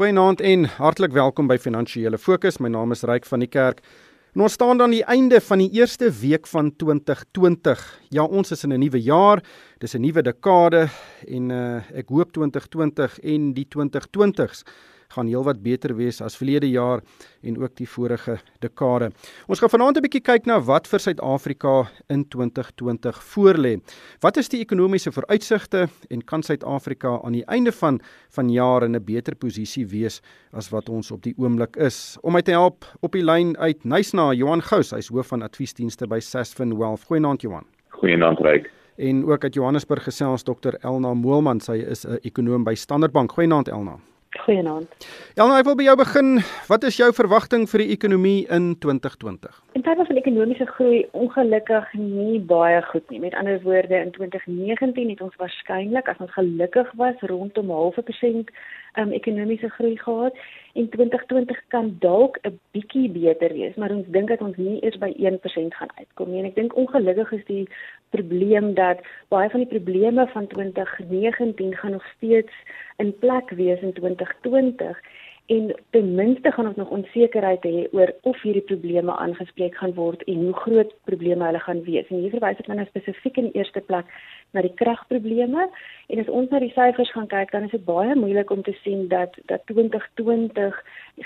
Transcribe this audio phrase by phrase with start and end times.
[0.00, 2.56] Goeienaand en hartlik welkom by Finansiële Fokus.
[2.56, 3.82] My naam is Ryk van die Kerk.
[4.32, 7.82] En ons staan dan die einde van die eerste week van 2020.
[8.08, 9.44] Ja, ons is in 'n nuwe jaar.
[9.78, 10.88] Dis 'n nuwe dekade
[11.28, 14.64] en uh, ek hoop 2020 en die 2020s
[15.14, 17.02] gaan heelwat beter wees as verlede jaar
[17.42, 19.10] en ook die vorige dekade.
[19.48, 23.80] Ons gaan vanaand 'n bietjie kyk na wat vir Suid-Afrika in 2020 voorlê.
[24.20, 28.00] Wat is die ekonomiese vooruitsigte en kan Suid-Afrika aan die einde van
[28.30, 30.20] vanjaar in 'n beter posisie wees
[30.52, 32.16] as wat ons op die oomblik is?
[32.22, 36.06] Om my te help op die lyn uit Nysna, Johan Gous, hy's hoof van adviesdienste
[36.06, 37.04] by Sasfin Wealth.
[37.04, 37.64] Goeienaand Johan.
[37.88, 38.70] Goeienaand Ryk.
[38.96, 43.32] En ook uit Johannesburg gesels Dr Elna Moelman, sy is 'n ekonom by Standard Bank.
[43.32, 44.09] Goeienaand Elna.
[44.44, 45.08] Goeienaand.
[45.36, 46.30] Elna, ek wil by jou begin.
[46.70, 49.60] Wat is jou verwagting vir die ekonomie in 2020?
[49.72, 53.20] In terme van ekonomiese groei, ongelukkig nie baie goed nie.
[53.22, 58.02] Met ander woorde, in 2019 het ons waarskynlik as ons gelukkig was rondom 'n halfe
[58.02, 58.50] persent
[58.98, 60.34] um, ekonomiese groei gehad
[60.74, 64.98] en 2020 kan dalk 'n bietjie beter wees, maar ons dink dat ons nie eers
[64.98, 66.38] by 1% gaan uitkom nie.
[66.38, 67.68] En ek dink ongelukkig is die
[68.10, 72.52] probleem dat baie van die probleme van 2019 gaan nog steeds
[72.96, 74.98] in plek wees in 2020
[75.50, 80.22] en ten minste gaan ons nog onsekerheid hê oor of hierdie probleme aangespreek gaan word
[80.30, 82.06] en hoe groot probleme hulle gaan wees.
[82.08, 84.12] En hier verwys ek nou spesifiek in die eerste plek
[84.54, 88.14] na die kragprobleme en as ons na die syfers gaan kyk, dan is dit baie
[88.14, 90.78] moeilik om te sien dat dat 2020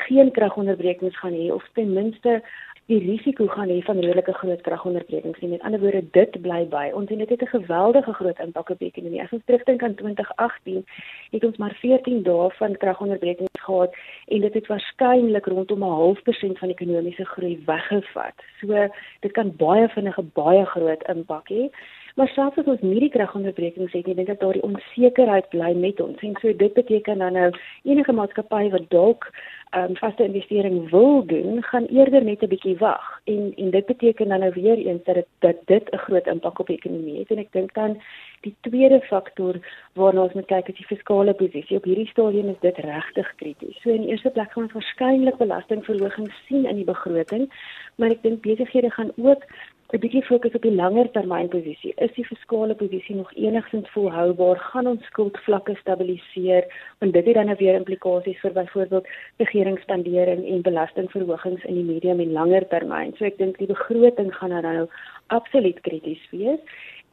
[0.08, 2.41] geen kragonderbrekings gaan hê of ten minste
[2.86, 5.40] die risiko gaan hê van redelike groot kragonderbrekings.
[5.40, 6.90] Met ander woorde, dit bly by.
[6.92, 9.22] Ons het net 'n geweldige groot impak op die ekonomie.
[9.22, 10.84] As ons terugdink aan 2018,
[11.30, 13.94] het ons maar 14 dae van kragonderbrekings gehad
[14.28, 18.36] en dit het waarskynlik rondom 'n half persent van ekonomiese groei weggevat.
[18.60, 18.88] So
[19.20, 21.70] dit kan baie vinnige baie groot impak hê.
[22.14, 26.00] Maar selfs as ons nie die kragonderbrekings het nie, dink ek daardie onsekerheid bly met
[26.00, 26.20] ons.
[26.22, 27.48] En so dit beteken dan nou
[27.82, 29.26] enige maatskappy wat dalk
[29.74, 33.08] um, vaste investering wil doen, gaan eerder net 'n bietjie wag.
[33.24, 36.58] En en dit beteken dan nou weer eens dat dit dat dit 'n groot impak
[36.58, 37.98] op die ekonomie het en ek dink dan
[38.44, 39.58] die tweede faktor
[39.98, 41.78] waarna ons moet kyk is die fiskale posisie.
[41.80, 43.77] Op hierdie stadium is dit regtig krities.
[43.82, 47.48] So in die eerste plek gaan ons waarskynlik belastingverhogings sien in die begroting,
[47.96, 49.46] maar ek dink besighede gaan ook
[49.94, 51.92] 'n bietjie fokus op die langer termyn posisie.
[52.04, 54.58] Is die fiskale posisie nog enigstens volhoubaar?
[54.58, 56.64] Gaan ons skuldvlakke stabiliseer?
[56.98, 59.06] Want dit het dan nou weer implikasies vir byvoorbeeld
[59.36, 63.14] regeringsspandering en belastingverhogings in die medium en langer termyn.
[63.16, 64.88] So ek dink die begroting gaan nou
[65.27, 66.60] absoluut krities wees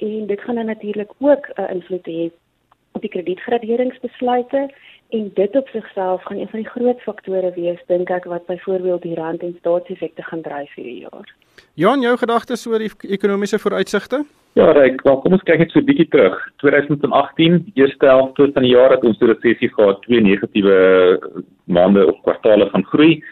[0.01, 2.31] en dit gaan dan natuurlik ook 'n uh, invloed hê
[2.91, 4.69] op die kredietgraderingsbesluite
[5.09, 9.01] en dit op sigself gaan een van die groot faktore wees dink ek wat byvoorbeeld
[9.01, 11.33] die rand en staatseffekte gaan dryf hierdie jaar.
[11.73, 14.23] Johan, jou gedagtes oor die ekonomiese vooruitsigte?
[14.59, 16.35] Ja, ek wel kom ons kyk net so 'n bietjie terug.
[16.63, 21.19] 2018, eerste helfte van die jaar het ons 'n resessie gehad, twee negatiewe
[21.65, 23.23] maande of kwartaale van groei.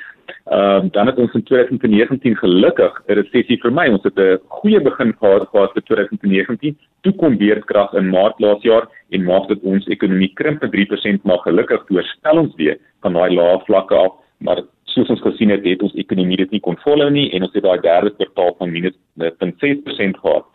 [0.46, 3.88] Ehm uh, dan het ons in 2019 gelukkig 'n resessie vermy.
[3.90, 6.78] Ons het 'n goeie begin gehad gehad vir 2019.
[7.02, 11.24] Toe kom beerdkrag in Maart laas jaar en maak dit ons ekonomie krimp met 3%,
[11.24, 15.64] maar gelukkig doorstel ons weer van daai lae vlakke af, maar soos ons gesien het,
[15.64, 18.72] het ons ekonomie dit nie kon volhou nie en ons het daai derde kwartaal van
[18.72, 20.46] minus 0.6% gehad.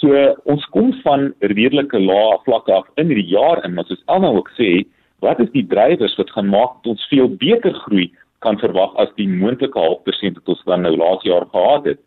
[0.00, 4.32] So ons kom van redelike lae vlakke af in die jaar en maar soos Elna
[4.34, 4.84] ook sê,
[5.24, 8.10] wat is die drywers wat gaan maak dat ons veel beter groei
[8.44, 12.00] kan verwag as die moontlike half persent wat ons dan nou laas jaar gehad het.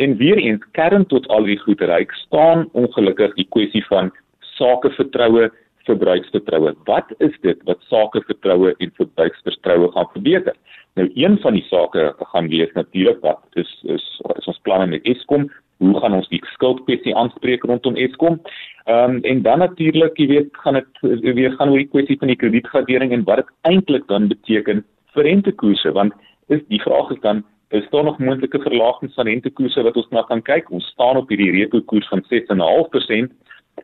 [0.00, 4.12] En weer eens kern tot al die goed reik staan ongelukkig die kwessie van
[4.56, 5.50] sakevertroue,
[5.88, 6.74] verbruiksvertroue.
[6.88, 10.56] Wat is dit wat sakevertroue en verbruiksvertroue gaan verbeter?
[10.94, 14.06] Nou een van die sake gaan wees natuurlik wat is is,
[14.36, 15.50] is ons planne met Eskom
[15.82, 18.38] hoe gaan ons die skuldkwessie aanspreek rondom Eskom?
[18.86, 22.32] Ehm um, en dan natuurlik, jy weet, gaan dit weer gaan oor die kwessie van
[22.32, 24.84] die kredietgradering en wat dit eintlik dan beteken
[25.14, 26.12] vir rentekoerse want
[26.48, 30.22] is die vraag is dan is daar nog moontlike verlagings van rentekoerse wat ons na
[30.28, 30.70] kan kyk?
[30.70, 33.32] Ons staan op hierdie repo koers van 6.5%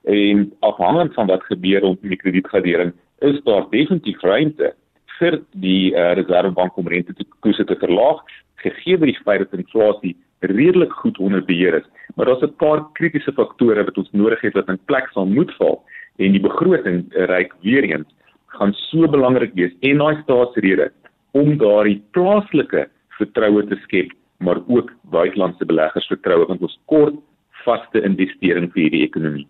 [0.05, 2.93] en afhangend van wat gebeur rondom die kredietgradering
[3.25, 4.75] is daar definitief ruimte
[5.19, 8.21] vir die uh, reservebank om rentekoerse te verlaag
[8.63, 11.89] gegee die feit dat inflasie redelik goed onder beheer is.
[12.15, 15.55] Maar daar's 'n paar kritiese faktore wat ons nodig het wat in plek sal moet
[15.57, 15.83] val
[16.17, 18.07] en die begroting reik weer eens
[18.47, 19.73] gaan so belangrik wees.
[19.81, 20.93] En daai staatsrede
[21.37, 22.87] om daardie plaaslike
[23.19, 27.17] vertroue te skep, maar ook buitelandse beleggers vertroue want ons kort
[27.65, 29.47] vaste investering vir hierdie ekonomie.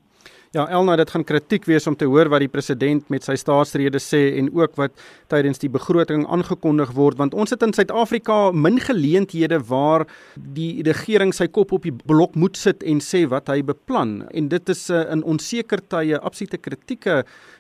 [0.57, 4.01] Ja, Elna, dit gaan kritiek wees om te hoor wat die president met sy staatsrede
[4.01, 4.95] sê en ook wat
[5.29, 10.07] tydens die begroting aangekondig word want ons het in Suid-Afrika min geleenthede waar
[10.57, 14.49] die regering sy kop op die blok moet sit en sê wat hy beplan en
[14.49, 17.19] dit is uh, in onseker tye absolute kritieke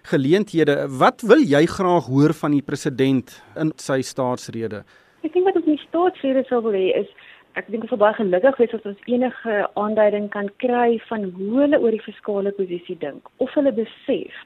[0.08, 0.86] geleenthede.
[0.88, 4.86] Wat wil jy graag hoor van die president in sy staatsrede?
[5.26, 7.12] Ek dink wat ons in die staatsrede sou wil hê is
[7.58, 11.64] ek dink ons is baie gelukkig wees as ons enige aanduiding kan kry van hoe
[11.64, 13.30] hulle oor die fiskale posisie dink.
[13.44, 14.42] Of hulle besef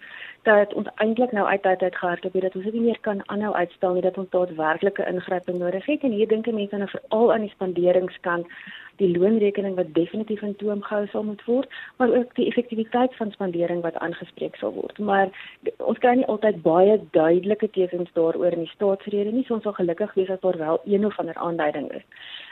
[0.48, 3.20] dat ons eintlik nou uit tyd uit gehardloop het dat ons dit nie meer kan
[3.34, 6.06] aanhou uitstel nie dat ons daadwerklike ingryping nodig het.
[6.08, 8.48] En hier dink mense nou veral aan die spanderingskant
[9.00, 11.70] die loonrekening wat definitief in toom gehou sal moet word
[12.00, 14.98] maar ook die effektiwiteit van spandering wat aangespreek sal word.
[14.98, 15.30] Maar
[15.78, 19.76] ons kry nie altyd baie duidelike tekens daaroor in die staatsrede nie so ons sal
[19.78, 22.04] gelukkig wees as daar wel een of ander aanduiding is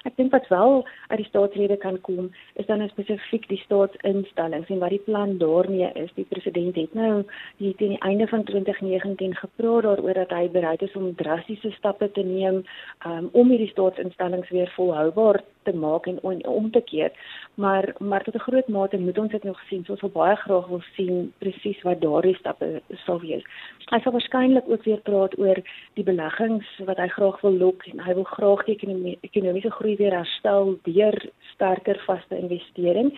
[0.04, 4.78] ek dink wat wel uit die staatsrede kan kom is dan spesifiek die staatsinstellings en
[4.78, 6.10] wat die plan daarmee is.
[6.14, 7.24] Die president het nou
[7.56, 12.10] die teen die einde van 2019 gepraat daaroor dat hy bereid is om drastiese stappe
[12.12, 12.62] te neem
[13.06, 17.12] um, om hierdie staatsinstellings weer volhoubaar te maak en om, om te keer.
[17.54, 19.84] Maar maar tot 'n groot mate moet ons dit nog sien.
[19.84, 23.44] So ons wil baie graag wil sien presies wat daardie stappe sal wees.
[23.90, 25.58] Hy sal waarskynlik ook weer praat oor
[25.94, 29.96] die beleggings wat hy graag wil lok en hy wil graag die ekonomie, ekonomiese groei
[29.96, 33.12] weer herstel deur sterker vaste investering.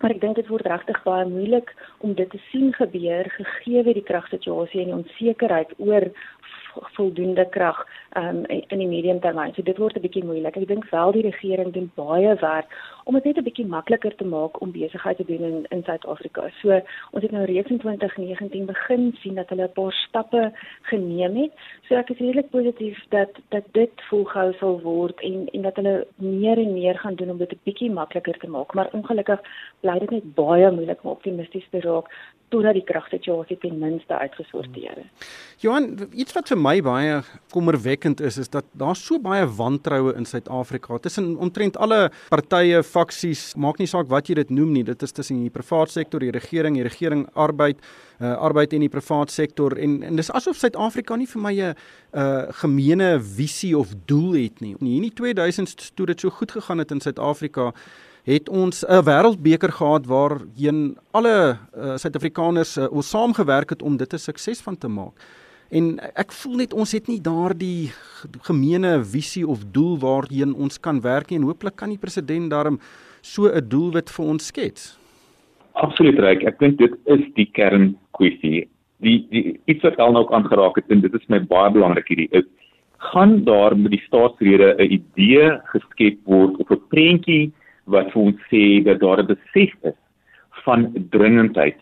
[0.00, 1.70] Maar ek dink dit word regtig baie moeilik
[2.04, 6.10] om dit te sien gebeur gegee die kragsituasie en die onsekerheid oor
[6.96, 7.86] voldoende krag
[8.16, 9.54] um, in die medium termyn.
[9.54, 10.56] So dit word 'n bietjie moeilik.
[10.56, 12.70] Ek dink wel die regering doen baie werk
[13.04, 16.48] om dit net 'n bietjie makliker te maak om besigheid te doen in in Suid-Afrika.
[16.62, 16.80] So
[17.10, 20.52] ons het nou reeds in 2019 begin sien dat hulle 'n paar stappe
[20.82, 21.52] geneem het.
[21.88, 26.06] So ek is redelik positief dat dat dit volgehou sal word en en dat hulle
[26.16, 28.74] meer en meer gaan doen om dit 'n bietjie makliker te maak.
[28.74, 29.40] Maar ongelukkig
[29.80, 32.08] bly dit net baie moeilik om optimisties te raak
[32.54, 35.28] totdat die kragsituasie ten minste uitgesorteer is.
[35.64, 37.20] Johan, iets wat vir my baie
[37.54, 43.42] kommerwekkend is, is dat daar so baie wantroue in Suid-Afrika tussen omtrent alle partye, faksies,
[43.60, 44.84] maak nie saak wat jy dit noem nie.
[44.86, 47.82] Dit is tussen die private sektor, die regering, die regering arbeid,
[48.20, 51.74] uh, arbeid en die private sektor en en dis asof Suid-Afrika nie vir my 'n
[52.14, 54.74] uh, gemeene visie of doel het nie.
[54.80, 57.72] In hierdie 2000s toe dit so goed gegaan het in Suid-Afrika
[58.24, 64.12] het ons 'n wêreldbeker gehad waarheen alle uh, Suid-Afrikaners uh, ons saamgewerk het om dit
[64.12, 65.12] 'n sukses van te maak.
[65.70, 67.92] En ek voel net ons het nie daardie
[68.42, 72.78] gemeene visie of doel waarheen ons kan werk nie en hooplik kan die president daarom
[73.22, 74.98] so 'n doelwit vir ons skets.
[75.72, 76.44] Absoluut reg.
[76.44, 78.68] Ek dink dit is die kernkwessie.
[79.00, 82.28] Die die iets wat al nou aangeraak het en dit is my baie belangrik hierdie
[82.32, 82.44] is
[83.12, 87.52] gaan daar met die staatsrede 'n idee geskep word of 'n prentjie
[87.84, 89.98] wat vir ons sê dat daar 'n besef is
[90.64, 91.78] van dringendheid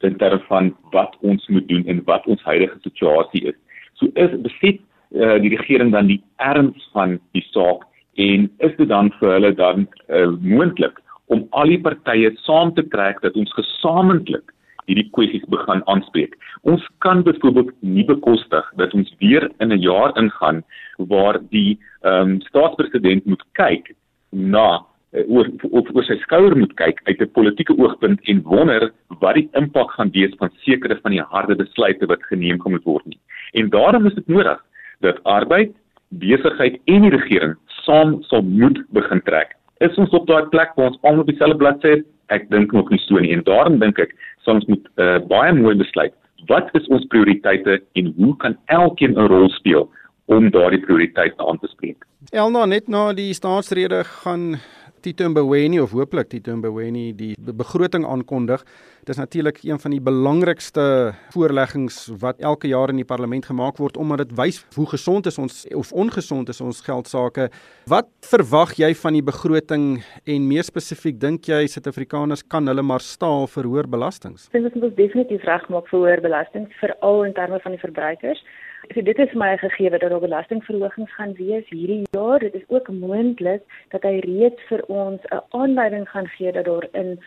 [0.00, 3.58] in terme van wat ons moet doen en wat ons huidige situasie is.
[4.00, 4.80] So is besef
[5.14, 7.84] uh, die regering dan die erns van die saak
[8.14, 11.00] en is dit dan vir hulle dan uh, moontlik
[11.32, 14.52] om al die partye saam te trek dat ons gesamentlik
[14.84, 16.34] hierdie kwessies begin aanspreek.
[16.68, 20.62] Ons kan byvoorbeeld nie bekostig dat ons weer in 'n jaar ingaan
[20.98, 23.94] waar die ehm um, staatspresident moet kyk
[24.30, 24.84] na
[25.28, 28.90] oor of oor sy skouer moet kyk uit 'n politieke oogpunt en wonder
[29.20, 32.84] wat die impak gaan wees van sekere van die harde besluite wat geneem gaan moet
[32.84, 33.20] word nie.
[33.52, 34.60] En daarom is dit nodig
[35.00, 35.72] dat arbeid,
[36.08, 39.54] besigheid en die regering saam sal moet begin trek.
[39.80, 42.04] Is ons op daai plek waar ons almal op dieselfde bladsy is?
[42.28, 43.32] Ek dink nog nie so nie.
[43.32, 44.14] En daarom dink ek
[44.44, 46.14] soms moet uh, baie mooi besluit
[46.46, 49.88] wat is ons prioriteite en hoe kan elkeen 'n rol speel
[50.26, 52.04] om daardie prioriteite aan te spreek.
[52.32, 54.60] Elna net na die staatsrede gaan
[55.04, 58.62] Tito Mboweni of hooplik Tito Mboweni die begroting aankondig.
[59.04, 63.98] Dis natuurlik een van die belangrikste voorleggings wat elke jaar in die parlement gemaak word
[64.00, 67.50] omdat dit wys hoe gesond is ons of ongesond is ons geldsaake.
[67.92, 69.86] Wat verwag jy van die begroting
[70.24, 74.48] en meer spesifiek dink jy Suid-Afrikaners kan hulle maar staal vir hoër belastings?
[74.48, 78.40] Ek dink ons moet definitief regmaak vir hoër belastings veral in terme van die verbruikers.
[78.92, 82.38] So dit is my gegee dat daar belastingverhogings gaan wees hierdie jaar.
[82.38, 86.86] Dit is ook moontlik dat hy reeds vir ons 'n aanleiding gaan gee dat daar
[86.92, 87.18] in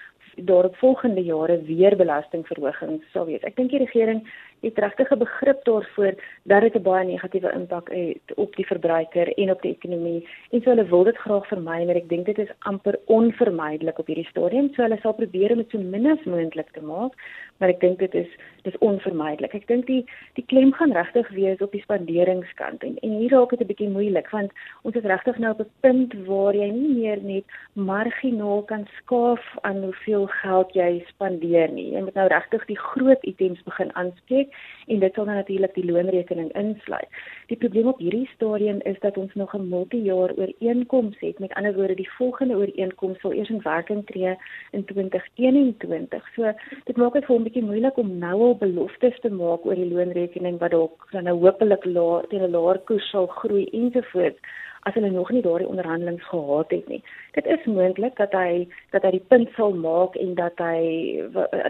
[0.45, 3.41] daarop volgende jare weer belastingverhogings sal wees.
[3.41, 4.21] Ek dink die regering
[4.61, 6.13] het regtig 'n begrip daarvoor
[6.43, 10.27] dat dit 'n baie negatiewe impak het op die verbruiker en op die ekonomie.
[10.51, 14.07] En so hulle wil dit graag vermy, maar ek dink dit is amper onvermydelik op
[14.07, 14.73] hierdie stadium.
[14.73, 17.13] So hulle sal probeer om dit so min as moontlik te maak,
[17.57, 18.27] maar ek dink dit is
[18.63, 19.53] dis onvermydelik.
[19.53, 23.49] Ek dink die die klem gaan regtig wees op die spanderingskant en en hier raak
[23.49, 24.51] dit 'n bietjie moeilik want
[24.83, 29.43] ons is regtig nou op 'n punt waar jy nie meer net marginaal kan skaaf
[29.61, 31.91] aan hoeveel geld jy spandeer nie.
[31.93, 34.53] Jy moet nou regtig die groot items begin aanspreek
[34.87, 37.09] en dit sal dan natuurlik die loonrekening insluit.
[37.51, 41.39] Die probleem op hierdie stadium is dat ons nog 'n multijaar ooreenkoms het.
[41.39, 44.35] Met ander woorde, die volgende ooreenkoms sal eers in werking tree
[44.71, 46.23] in 2021.
[46.35, 46.53] So
[46.85, 49.75] dit maak dit vir hom 'n bietjie moeilik om nou al beloftes te maak oor
[49.75, 54.39] die loonrekening wat dalk dan nou hopelik laer teen 'n laer koers sal groei ensovoorts
[54.87, 57.01] as hulle nog nie daardie onderhandelinge gehad het nie.
[57.35, 60.79] Dit is moontlik dat hy dat hy die punt sal maak en dat hy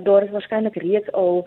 [0.05, 1.41] daar is waarskynlik reeds al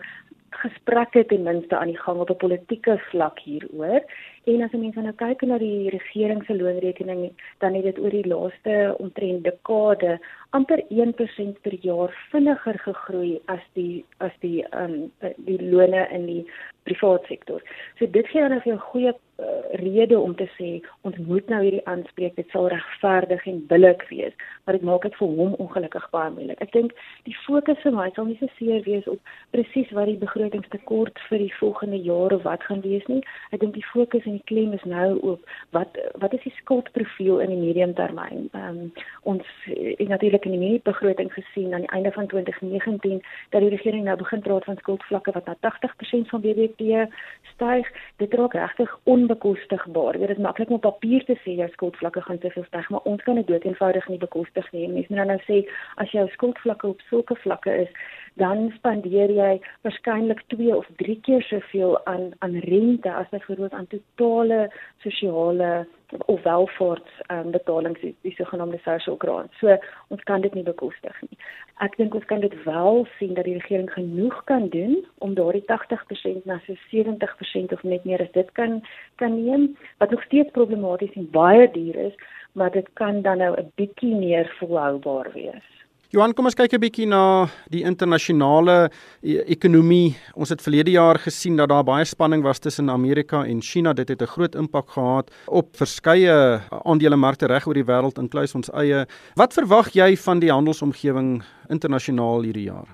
[0.51, 4.03] gesprekke ten minste aan die gang op 'n politieke vlak hieroor.
[4.43, 8.27] En as mense nou kyk na die regering se loonrekening, dan het dit oor die
[8.27, 15.59] laaste omtrent dekade amper 1% per jaar vinniger gegroei as die as die um die
[15.61, 16.45] lone in die
[16.83, 17.61] private sektor.
[17.99, 21.85] So dit gee dan 'n goeie uh, rede om te sê ons moet nou hierdie
[21.85, 24.33] aanspreek, dit sal regverdig en billik wees,
[24.65, 26.61] maar dit maak dit vir hom ongelukkig baie moeilik.
[26.61, 26.91] Ek dink
[27.23, 29.19] die fokus vir my sal nie so seer wees op
[29.51, 33.21] presies wat die begrotingstekort vir die volgende jaar of wat gaan wees nie.
[33.51, 35.45] Ek dink die fokus en die klem is nou op
[35.75, 38.49] wat wat is die skuldprofiel in die medium termyn.
[38.53, 38.91] Ehm um,
[39.23, 44.03] ons het natuurlik in die mini-begroting gesien aan die einde van 2019 dat die regering
[44.05, 47.05] nou begin praat van skuldvlakke wat na 80% van BBP
[47.53, 47.91] styg.
[48.17, 50.17] Dit raak regtig onbekostigbaar.
[50.17, 53.05] Dit is maklik om op papier te sê jou skuldvlakke gaan te veel styg, maar
[53.11, 54.87] ons kan dit dood eenvoudig nie bekostig nie.
[54.87, 55.61] Mense moet nou sê
[55.95, 57.93] as jou skuldvlakke op sulke vlakke is,
[58.39, 63.87] dan spandeer jy waarskynlik 2 of 3 keer soveel aan aan rente as byvoorbeeld aan
[63.87, 64.71] totale
[65.03, 65.87] sosiale
[66.25, 69.57] of welvaarts um, betalings die, die sogenaamde social grants.
[69.59, 71.37] So ons kan dit nie bekostig nie.
[71.83, 75.63] Ek dink ons kan dit wel sien dat die regering genoeg kan doen om daardie
[75.71, 78.81] 80% na so 70% of net meer as dit kan
[79.23, 79.71] kan neem
[80.03, 82.15] wat nog steeds problematies en baie duur is,
[82.53, 85.80] maar dit kan dan nou 'n bietjie meer volhoubaar wees.
[86.11, 88.89] Johan, kom ons kyk 'n bietjie na die internasionale
[89.23, 90.11] e ekonomie.
[90.35, 93.93] Ons het verlede jaar gesien dat daar baie spanning was tussen Amerika en China.
[93.93, 98.69] Dit het 'n groot impak gehad op verskeie aandelemarkte reg oor die wêreld, inkluis ons
[98.73, 99.05] eie.
[99.35, 102.89] Wat verwag jy van die handelsomgewing internasionaal hierdie jaar?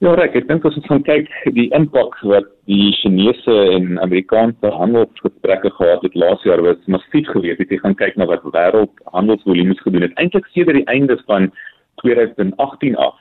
[0.00, 4.68] Ja, reg, ek dink as ons gaan kyk die impak wat die Chinese en Amerikaanse
[4.70, 7.60] handelsgesprekke gehad het laas jaar was massief geweest.
[7.60, 11.52] As jy gaan kyk na wat wêreldhandelsvolumes gedoen het, eintlik sedert die einde van
[11.94, 13.14] 2018 af.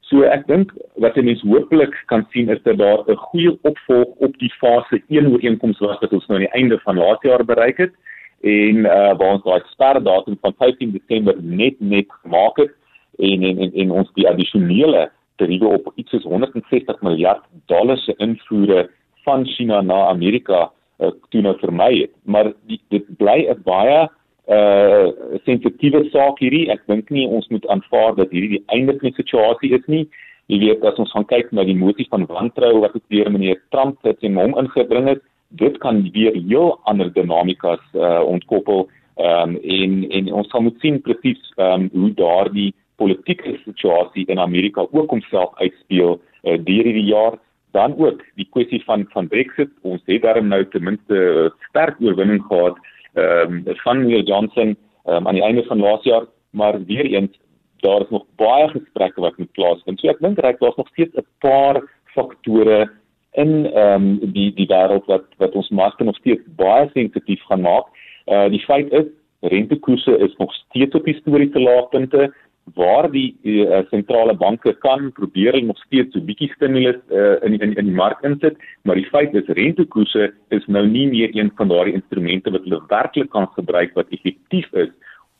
[0.00, 4.08] So ek dink wat 'n mens hopelik kan sien is dat daar 'n goeie opvolg
[4.26, 7.44] op die fase 1 ooreenkoms was wat ons nou aan die einde van laas jaar
[7.44, 7.94] bereik het
[8.40, 12.72] en uh waar ons daai sperdatum van 15 Desember net net gemaak het
[13.18, 18.14] en en en, en ons die addisionele tariewe op iets soos 160 miljard dollar se
[18.16, 18.90] invoere
[19.24, 22.12] van China na Amerika uh, toe nou vermy het.
[22.24, 24.08] Maar die, dit bly 'n baie
[24.46, 25.10] uh
[25.44, 26.68] sensitiewe saak hierdie.
[26.70, 30.04] Ek dink nie ons moet aanvaar dat hierdie die einde van die situasie is nie.
[30.46, 33.98] Jy weet as ons gaan kyk na die motie van wantroue wat weer meneer Trump
[34.06, 35.22] het en hom ingebring het,
[35.58, 38.86] dit kan weer heel ander dinamikas uh ontkoppel.
[39.16, 44.26] Ehm um, en en ons sal moet sien presies ehm um, hoe daardie politieke situasie
[44.26, 47.38] in Amerika ook homself uitspeel uh, deur hierdie jaar
[47.76, 52.44] dan ook die kwessie van van Brexit ons het daarom nou ten minste sterk oorwinning
[52.48, 52.78] gehad
[53.16, 57.38] ehm um, van Neil Johnson um, aan die einde van laas jaar, maar weer eens
[57.76, 60.00] daar is nog baie gesprekke wat moet plaasvind.
[60.00, 61.82] So ek dink reg daar's nog steeds 'n paar
[62.14, 62.90] faktore
[63.32, 67.60] in ehm um, die die wêreld wat wat ons markte nog steeds baie sensitief gaan
[67.60, 67.86] maak.
[68.26, 69.08] Uh die feit is
[69.40, 72.34] rentekoerse is nog steeds op historiese laagpunte
[72.74, 77.58] waar die uh, sentrale banke kan probeer hulle nog steeds so bietjie stimulus uh, in
[77.60, 81.52] in in die mark insit, maar die feit is rentekoerse is nou nie meer een
[81.56, 84.90] van daardie instrumente wat hulle werklik kan gebruik wat effektief is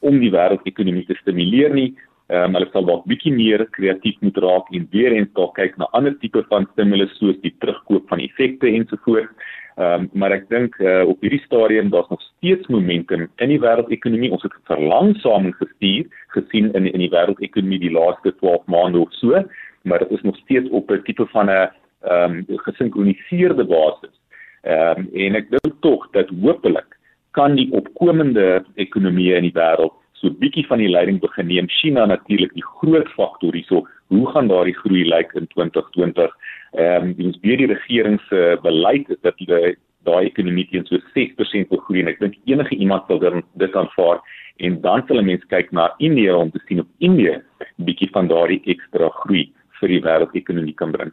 [0.00, 1.94] om die wêreldekonomie te stimuleer nie.
[2.26, 5.76] Ehm um, hulle sal dalk bietjie meer kreatief moet raak en weer eens dalk kyk
[5.78, 9.34] na ander tipe van stimulus soos die terugkoop van effekte ensovoorts.
[9.76, 13.60] Ehm um, maar ek dink uh, op hierdie stadium daar's nog steeds momentum in die
[13.62, 14.32] wêreldekonomie.
[14.32, 16.06] Ons het verlangsaming gestuur
[16.36, 19.42] gesien in in die wêreldekonomie die laaste 12 maande of so,
[19.82, 21.68] maar dit is nog steeds op 'n tipe van 'n
[22.02, 24.14] ehm um, gesinkroniseerde basis.
[24.62, 26.98] Ehm um, en ek dink tog dat hopelik
[27.30, 31.68] kan die opkomende ekonomieë in die wêreld so bietjie van die leiding begin neem.
[31.68, 36.36] China natuurlik die groot faktor hierso hoe gaan daardie groei lyk in 2020?
[36.72, 39.76] Ehm um, ons weet die regering se beleid is dat hulle
[40.06, 44.22] daai ekonomie teen so 6% wil groei en ek dink enige iemand sal dit aanvaar
[44.66, 47.40] en dan sal mense kyk na Indië om te sien of Indië
[47.76, 49.48] bietjie van daardie ekstra groei
[49.80, 51.12] vir die wêreldekonomie kan bring.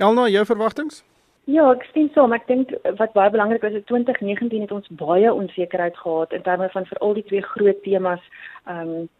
[0.00, 1.02] Elna, jou verwagtinge?
[1.50, 4.92] Ja, ek sien so, maar ek dink wat baie belangrik is, in 2019 het ons
[5.00, 8.22] baie onsekerheid gehad in terme van veral die twee groot temas,
[8.70, 9.10] ehm um,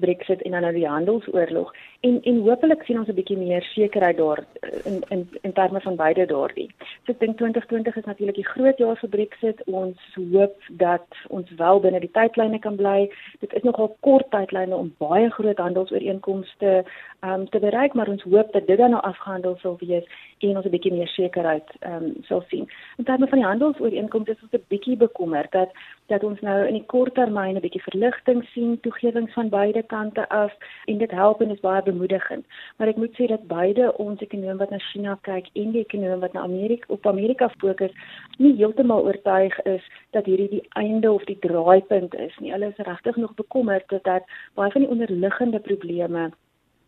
[0.00, 4.16] Brexit en dan nou die handelsoorlog en en hopelik sien ons 'n bietjie meer sekerheid
[4.16, 4.44] daar
[4.84, 6.70] in in in terme van beide daardie.
[7.04, 9.62] So ek dink 2020 is natuurlik die groot jaar vir Brexit.
[9.64, 13.10] Ons hoop dat ons wel binne die tydlyne kan bly.
[13.40, 16.84] Dit is nogal kort tydlyne om baie groot handelsooreenkomste
[17.20, 20.04] um, te bereik, maar ons hoop dat dit dan nou afgehandel sal wees
[20.38, 22.68] en ons 'n bietjie meer sekerheid um, sal sien.
[22.96, 25.70] In terme van die handelsooreenkomste is ons 'n bietjie bekommerd dat
[26.10, 30.28] dat ons nou in die kort termyn 'n bietjie verligting sien, toegewings van beide kante
[30.28, 30.52] af
[30.86, 32.44] en dit help en is baie bemoedigend.
[32.76, 36.20] Maar ek moet sê dat beide ons ekonomie wat na China kyk en die ekonomie
[36.20, 37.94] wat na Amerika op Amerika fokus,
[38.38, 42.52] nie heeltemal oortuig is dat hierdie die einde of die draaipunt is nie.
[42.52, 44.24] Hulle is regtig nog bekommerd dat
[44.54, 46.30] baie van die onderliggende probleme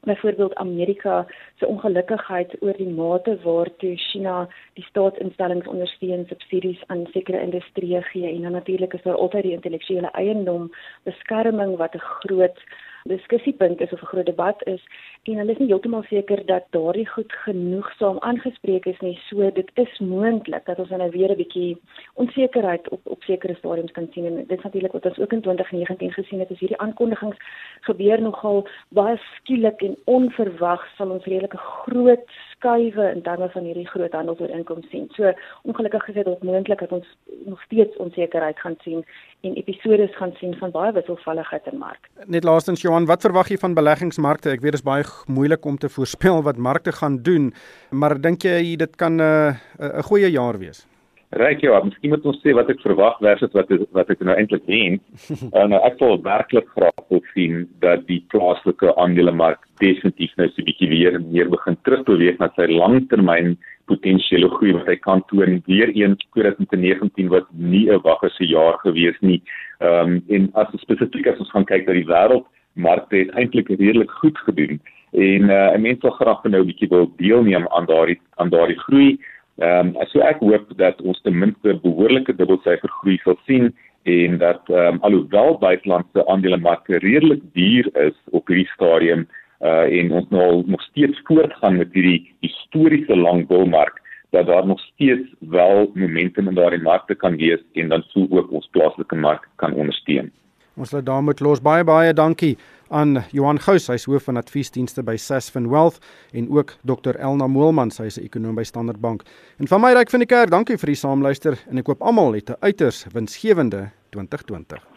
[0.06, 1.26] byvoorbeeld Amerika
[1.59, 8.35] se ongelukkigheid oor die mate waartoe China die staatsinstellings ondersteun subsidies aan sekere industrieë gee.
[8.35, 12.59] En dan natuurlik is daar altyd die intellektuele eiendom beskerming wat 'n groot
[13.04, 14.82] diskussiepunt is of 'n groot debat is
[15.23, 19.18] en hulle is nie heeltemal seker dat daardie goed genoegsaam aangespreek is nie.
[19.28, 21.76] So dit is moontlik dat ons nou weer 'n bietjie
[22.14, 25.40] onsekerheid op op sekere stadiums kan sien en dit is natuurlik wat ons ook in
[25.40, 26.50] 2019 gesien het.
[26.50, 27.37] Is hierdie aankondigings
[27.80, 32.30] gebeur nogal baie skielik en onverwags sal ons redelike groot
[32.62, 35.09] skuwe in terme van hierdie groot handelsooreenkomste sien.
[35.16, 37.09] So ongelukkig is dit ook moontlik dat ons
[37.45, 39.04] nog steeds onsekerheid gaan sien
[39.42, 42.09] en episode gaan sien van baie wisselvalligheid in mark.
[42.26, 44.54] Net laastens Johan, wat verwag jy van beleggingsmarkte?
[44.54, 47.52] Ek weet dit is baie moeilik om te voorspel wat markte gaan doen,
[47.90, 50.87] maar dink jy dit kan 'n uh, 'n goeie jaar wees?
[51.32, 54.66] Ryk jou, miskien moet ons sê wat ek verwag versus wat wat ek nou eintlik
[54.68, 55.00] dink.
[55.58, 60.60] en nou ek wil werklik graag wil sien dat die plaaslike aandelemark definitief nou so
[60.60, 63.56] 'n bietjie weer meer begin terugbeweeg na sy langtermyn
[63.88, 65.62] potensiële groei wat hy kan toon.
[65.66, 69.40] Weer eens 2019 was nie 'n waggese jaar gewees nie.
[69.80, 73.68] Ehm um, en as spesifiek as ons gaan kyk na die wêreld markte het eintlik
[73.68, 74.80] redelik goed gedoen
[75.12, 78.78] en uh, 'n mens wil graag nou 'n bietjie wil deelneem aan daardie aan daardie
[78.78, 79.18] groei.
[79.62, 83.69] Ehm um, so ek hoop dat ons ten minste behoorlike dubbelsyfer groei sal sien
[84.11, 89.26] en dat ehm um, alhoewel buitelandse aandelemarkte redelik duur is op hierdie stadium
[89.62, 94.02] uh en ons nou nog steeds voortgaan met hierdie historiese lang bullmark
[94.35, 98.50] dat daar nog steeds wel momentum in daardie markte kan wees en dan sou ook
[98.50, 100.33] ons plaaslike mark kan ondersteun.
[100.76, 101.61] Ons laat daarmee los.
[101.61, 102.56] Baie baie dankie
[102.93, 105.99] aan Johan Gous, hy's hoof van adviesdienste by Sasfin Wealth
[106.32, 109.23] en ook Dr Elna Moelman, sy is 'n ekonom by Standard Bank.
[109.58, 112.32] En van my ryk van die kerk, dankie vir die saamluister en ek koop almal
[112.32, 114.92] het 'n uiters winsgewende 2020.